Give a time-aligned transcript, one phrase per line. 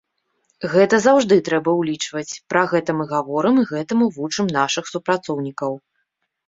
[0.71, 5.71] Гэта заўжды трэба ўлічваць, пра гэта мы гаворым і гэтаму вучым нашых супрацоўнікаў.